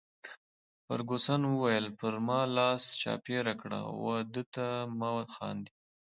[0.85, 4.67] فرګوسن وویل: پر ما لاس چاپیره کړه، وه ده ته
[4.99, 5.71] مه خاندي.